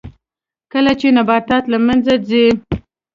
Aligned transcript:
کله 0.71 0.91
چې 0.99 1.07
نباتات 1.17 1.63
له 1.73 1.77
منځه 1.85 2.15
ځي 2.27 2.45